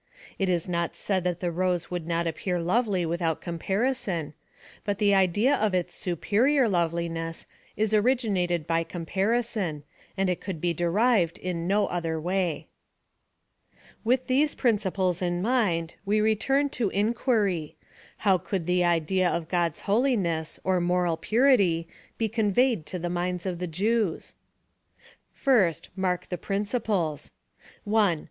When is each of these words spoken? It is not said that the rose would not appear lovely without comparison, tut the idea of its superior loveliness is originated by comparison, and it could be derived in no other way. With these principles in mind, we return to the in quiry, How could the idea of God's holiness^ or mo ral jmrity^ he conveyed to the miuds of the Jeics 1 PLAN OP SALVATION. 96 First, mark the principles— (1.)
It 0.39 0.49
is 0.49 0.67
not 0.67 0.95
said 0.95 1.23
that 1.25 1.41
the 1.41 1.51
rose 1.51 1.91
would 1.91 2.07
not 2.07 2.25
appear 2.25 2.59
lovely 2.59 3.05
without 3.05 3.39
comparison, 3.39 4.33
tut 4.83 4.97
the 4.97 5.13
idea 5.13 5.53
of 5.55 5.75
its 5.75 5.93
superior 5.93 6.67
loveliness 6.67 7.45
is 7.77 7.93
originated 7.93 8.65
by 8.65 8.83
comparison, 8.83 9.83
and 10.17 10.27
it 10.27 10.41
could 10.41 10.59
be 10.59 10.73
derived 10.73 11.37
in 11.37 11.67
no 11.67 11.85
other 11.85 12.19
way. 12.19 12.65
With 14.03 14.25
these 14.25 14.55
principles 14.55 15.21
in 15.21 15.39
mind, 15.39 15.93
we 16.03 16.19
return 16.19 16.69
to 16.69 16.89
the 16.89 16.97
in 16.97 17.13
quiry, 17.13 17.75
How 18.25 18.39
could 18.39 18.65
the 18.65 18.83
idea 18.83 19.29
of 19.29 19.49
God's 19.49 19.83
holiness^ 19.83 20.57
or 20.63 20.81
mo 20.81 20.95
ral 20.95 21.17
jmrity^ 21.17 21.85
he 22.17 22.27
conveyed 22.27 22.87
to 22.87 22.97
the 22.97 23.07
miuds 23.09 23.45
of 23.45 23.59
the 23.59 23.67
Jeics 23.67 24.33
1 25.43 25.43
PLAN 25.43 25.43
OP 25.43 25.43
SALVATION. 25.43 25.43
96 25.43 25.43
First, 25.45 25.89
mark 25.95 26.29
the 26.29 26.39
principles— 26.39 27.31
(1.) 27.87 28.19